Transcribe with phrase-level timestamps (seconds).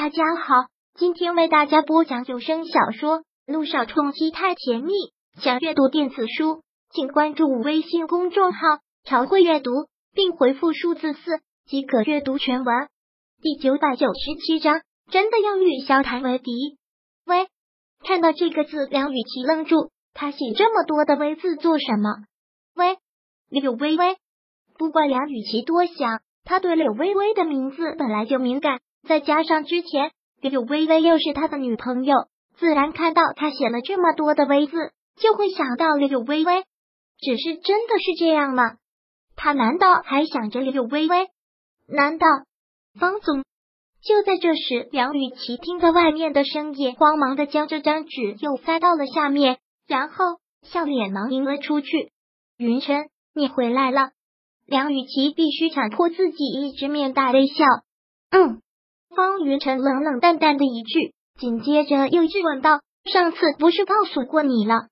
[0.00, 0.54] 大家好，
[0.94, 4.92] 今天为大家播讲有声小说《路上冲击太甜蜜》。
[5.42, 8.60] 想阅读电子书，请关注微信公众号
[9.02, 9.72] “朝会阅读”，
[10.14, 12.88] 并回复数字四即可阅读全文。
[13.42, 16.78] 第九百九十七章，真的要与萧谈为敌？
[17.26, 17.48] 喂，
[18.06, 22.08] 看到这个字，梁雨琪愣住，他写这么多的“微”字做什么？
[22.76, 22.98] 喂，
[23.48, 24.16] 柳微微。
[24.78, 28.78] 不管梁雨琪多想，他对柳微微的名字本来就敏感。
[29.08, 30.12] 再加上之前
[30.42, 32.14] 柳柳微微又是他的女朋友，
[32.58, 34.72] 自然看到他写了这么多的“微”字，
[35.16, 36.64] 就会想到柳柳微微。
[37.18, 38.76] 只是真的是这样吗？
[39.34, 41.28] 他难道还想着柳微微？
[41.88, 42.26] 难道
[43.00, 43.44] 方总？
[44.02, 50.16] 就在这时，梁雨琪听到外面的声音，慌忙的将这张纸又塞到了下面，然后
[50.62, 52.12] 笑脸忙迎了出去。
[52.58, 54.10] 云晨，你回来了。
[54.66, 57.64] 梁雨琪必须强迫自己一直面带微笑。
[58.30, 58.60] 嗯。
[59.18, 62.82] 方云晨冷冷淡淡的一句，紧接着又质问道
[63.12, 64.86] ：“上次不是告诉过你了，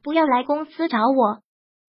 [0.00, 1.40] 不要来公司找我？”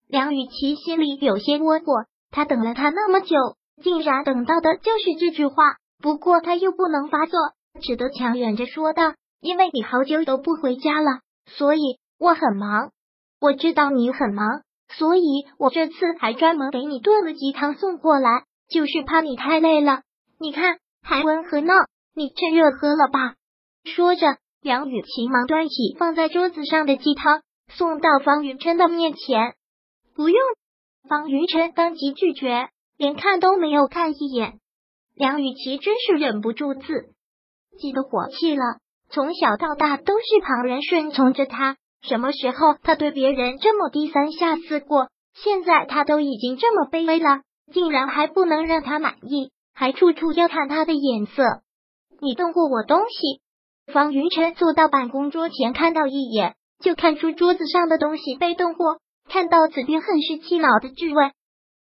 [0.10, 3.36] 梁雨琪心里有些窝火，他等了他那么久，
[3.84, 5.76] 竟然等到的就是这句话。
[6.02, 7.40] 不过他又不能发作，
[7.80, 12.90] 只得强忍着说道：“因为你好久都不回家了，所以我很忙。
[13.40, 20.02] 我知道你很忙，所以我这次还专门给你炖了鸡汤送过来，就是怕你太累了。
[20.40, 21.72] 你看。”还温和呢，
[22.16, 23.36] 你趁热喝了吧。
[23.84, 29.54] 说着，梁雨琪忙端起放在桌子上的鸡汤，送到方云琛的面前。
[30.16, 30.40] 不用，
[31.08, 34.56] 方云琛当即拒绝，连看都没有看一眼。
[35.14, 36.82] 梁雨琪真是忍不住自
[37.78, 38.64] 己的火气了。
[39.12, 45.10] 从小到大都是旁人顺从着他，什么时候他对别人这么低三下四过？
[45.36, 49.52] 现在他都已经这么卑微了，竟然还不能让他满意。
[49.76, 51.44] 还处处要看他的眼色。
[52.22, 53.42] 你动过我东西？
[53.94, 59.00] 方云晨坐到办公桌前，看到一眼就看出桌子上的东西被动过。
[59.28, 61.32] 看到此，便很是气恼的质问。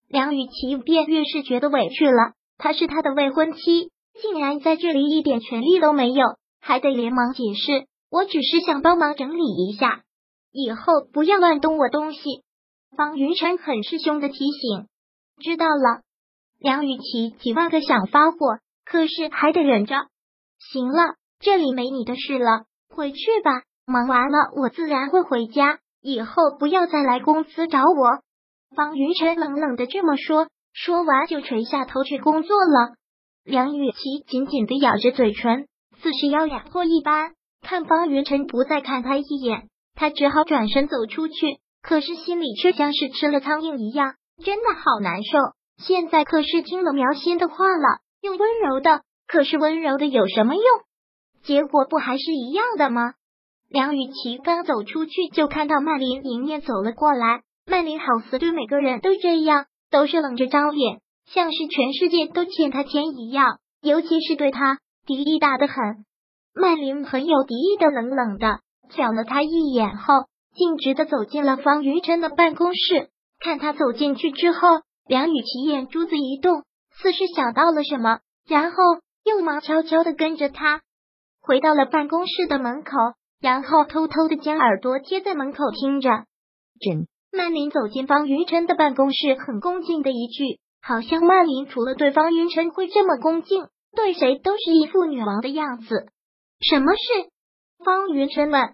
[0.08, 2.34] 梁雨琪便越是觉得委屈了。
[2.58, 6.25] 她是他的未婚妻，竟然在这里一点权利都没有，
[6.59, 10.03] 还得连忙解释：“我只是想帮忙整理一下，
[10.52, 10.78] 以后
[11.12, 12.19] 不要乱动我东西。”
[12.96, 14.88] 方云晨很是凶的提醒
[15.42, 16.02] ：“知道了。”
[16.66, 18.38] 梁雨琪几万个想发火，
[18.86, 19.94] 可是还得忍着。
[20.58, 23.62] 行了，这里没你的事了，回去吧。
[23.86, 25.78] 忙完了，我自然会回家。
[26.02, 28.20] 以后不要再来公司找我。
[28.75, 32.96] 方云晨冷冷的这么说，说完就垂下头去工作了。
[33.44, 35.68] 梁雨琪紧紧的咬着嘴唇，
[36.02, 37.34] 似是要哑破一般。
[37.62, 41.59] 看方云晨不再看他一眼，他只好转身走出去。
[41.84, 45.38] 可是心里却像是吃了苍蝇一样，真的好难受。
[45.78, 50.63] 现在可是听了苗心的话了，用温柔的，可是温柔的有什么用？
[51.44, 53.13] 结果不还是一样的吗？
[53.69, 57.41] 梁雨琪刚走出去，就看到曼琳迎面走了过来。
[57.68, 63.59] 曼琳好似对每个人都这样，都是冷着张脸，像是全世界都欠他钱一样。
[63.81, 65.75] 尤其是对他敌意大的很。
[66.53, 68.59] 曼琳很有敌意的，冷冷的
[68.90, 70.13] 瞟了他一眼后，
[70.56, 73.09] 径直的走进了方云琛的办公室。
[73.40, 74.59] 看他走进去之后。
[75.08, 76.64] 梁雨琪眼珠子一动，
[77.02, 78.78] 似是想到了什么，然后
[79.24, 80.82] 又忙悄悄的跟着他
[81.42, 82.92] 回到了办公室的门口，
[83.40, 86.10] 然后偷偷的将耳朵贴在门口听着。
[86.80, 96.08] 真曼琳走进方云晨的办公室，很恭敬的一句，好像曼琳除了对方云晨会这么恭敬，对谁都是一副女王的样子。
[96.62, 97.30] 什么事？
[97.84, 98.74] 方云晨问。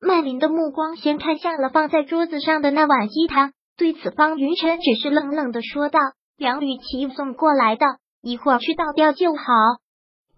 [0.00, 3.52] 曼琳的目光先看向了放在桌子上的那碗鸡汤。
[3.82, 5.98] 对此，方云晨只是冷冷的说道
[6.38, 7.84] ：“梁雨琪送过来的，
[8.22, 9.42] 一会儿去倒掉就好。”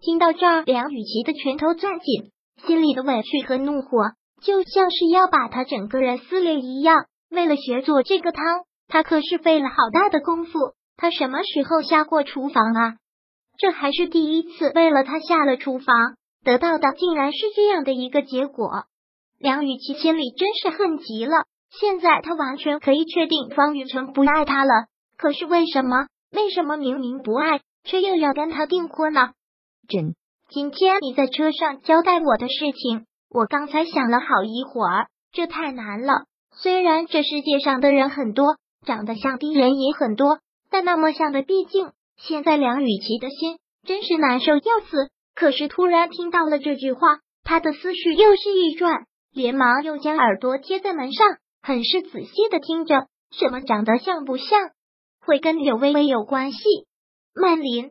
[0.01, 2.31] 听到这儿，梁雨琪的拳头攥紧，
[2.65, 7.05] 心里的委屈和怒火就像是要把他整个人撕裂一样。
[7.29, 10.51] 为了学做这个汤，他可是费了好大的功夫。
[10.97, 12.95] 他什么时候下过厨房啊？
[13.59, 14.71] 这还是第一次。
[14.73, 18.85] 为了他下了厨房，得到的竟然是这样的一个结果。
[19.37, 21.45] 梁雨琪心里真是恨极了。
[21.71, 26.07] 现在他完全可以确定方雨晨不爱他了，可是为什么？
[26.31, 29.31] 为什么明明不爱，却又要跟他订婚呢？
[29.87, 30.15] 真，
[30.49, 36.25] 今天你在车上交代我的事情，我刚才想了好一会儿，这太难了。
[36.57, 40.39] 虽然这世界上的人很多，长得像的人也很多，
[40.69, 45.09] 但那么像的，毕竟现在梁雨琪的心真是难受要死。
[45.35, 51.27] 可是突然听到了这句话，他的思绪又是一转，连忙又将耳朵贴在门上。
[51.65, 54.45] 很是仔细的听着，什么长得像不像？
[55.19, 56.59] 会跟柳微微有关系？
[57.33, 57.89] 曼琳，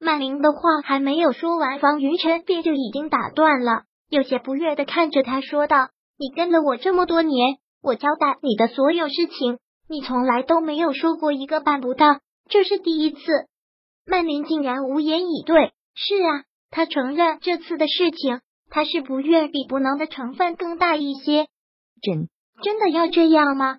[0.00, 13.20] 曼琳的话还没有说完，方云晨便就已经打断了，有些不悦的看着他说道：“你跟了我这么多年，我交代你的所有事情，你从来都没有说过一个办不到，这是第一次。”
[14.04, 15.72] 曼琳竟然无言以对。
[15.94, 21.46] 是啊，他承认这次的事情，他是不愿比不能的成分更大一些。
[22.02, 22.28] 真
[22.62, 23.78] 真的要这样吗？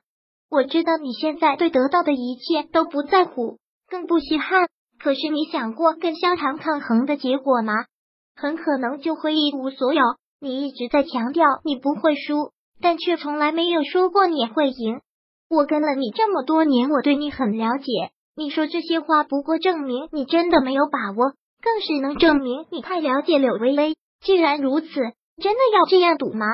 [0.49, 3.57] 我知道你现在对得到的一切都不在乎，
[3.89, 4.67] 更不稀罕。
[4.99, 7.73] 可是你想过跟萧唐抗衡的结果吗？
[8.35, 10.01] 很可能就会一无所有。
[10.39, 12.51] 你一直在强调你不会输，
[12.81, 15.01] 但却从来没有说过你会赢。
[15.49, 18.11] 我跟了你这么多年，我对你很了解。
[18.35, 23.95] 你说这些话，不过证明你真的没有把握，更是能证明你太了解柳微微。
[24.21, 26.45] 既然如此，真的要这样赌吗？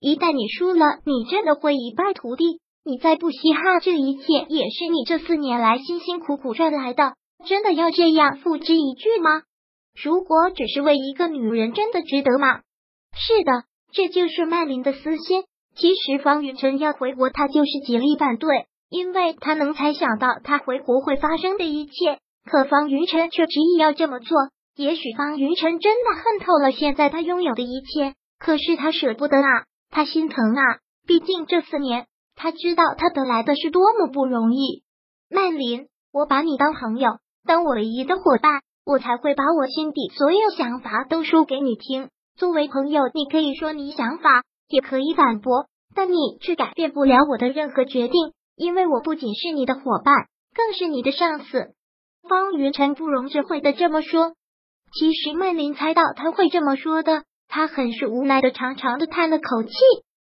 [0.00, 2.60] 一旦你输了，你真的会一败涂地。
[2.84, 7.14] 你再不稀罕这一切，也是你这四年来辛辛苦苦赚来的。
[7.44, 9.42] 真的要这样付之一炬吗？
[10.00, 12.60] 如果只是为一个女人，真的值得吗？
[13.12, 15.44] 是的，这就是曼琳的私心。
[15.74, 22.18] 其实方云晨要回国，他就是极力反对，因为他能猜想到他回国会发生的一切。
[22.44, 24.36] 可方云晨却执意要这么做。
[24.76, 29.64] 也许方云晨真的恨透了现在他拥有的一切，可是他舍不得啊，
[29.96, 30.60] 他心疼啊。
[31.06, 32.06] 毕竟这四年。
[32.38, 34.82] 他知道他得来的是多么不容易，
[35.30, 37.12] 曼琳，我把你当朋友，
[37.46, 42.10] 当我唯一的伙伴，我才会把我心底所有想法都说给你听。
[42.36, 45.64] 作为朋友，你可以说你想法，也可以反驳，
[45.94, 50.14] 但你却改变不了我的任何决定，因为我不仅是你的伙伴，
[50.54, 51.72] 更是你的上司。
[52.28, 54.34] 方云晨不容置喙的这么说。
[54.92, 59.72] 其实曼琳猜到他会这么说的，他很是无奈的长长的叹了口气，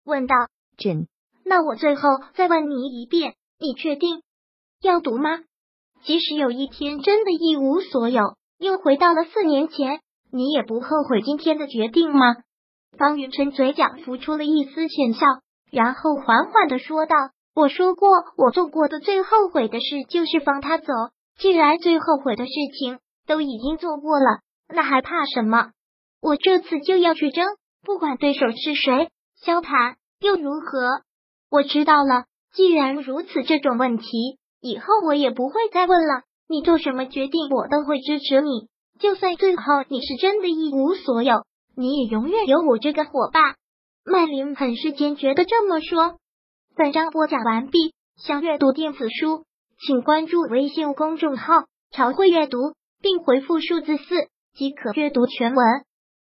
[0.05, 0.35] 问道
[0.77, 1.07] ：“真？”
[1.43, 4.21] 那我最后再问你一遍，你确定
[4.81, 5.39] 要读吗？
[6.03, 9.99] 即使有一天真的一无所有，又回到了四年前，
[10.31, 12.37] 你也不后悔今天的决定吗？
[12.97, 15.25] 方云晨嘴角浮出了一丝浅笑，
[15.71, 17.15] 然后缓缓的说道
[17.53, 20.85] ：“我说过，我做过的最后悔的事就是放他走。
[21.37, 24.39] 既然最后悔的事情都已经做过了，
[24.69, 25.71] 那还怕什么？
[26.25, 27.45] 我这次就要去争，
[27.83, 31.03] 不管对手是谁，萧谈又如何？”
[31.51, 36.23] 我知道了，既然如此，这种问题以后我也不会再问了。
[36.47, 38.69] 你做什么决定，我都会支持你。
[38.99, 41.45] 就算最后你是真的一无所有，
[41.77, 43.55] 你也永远有我这个伙伴。
[44.03, 46.17] 曼玲很是坚决的这么说。
[46.75, 49.43] 本章播讲完毕，想阅读电子书，
[49.85, 52.57] 请关注微信公众号“朝会阅读”，
[52.99, 54.03] 并回复数字四
[54.55, 55.85] 即可阅读全文。